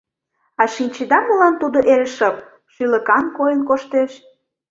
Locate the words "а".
0.61-0.63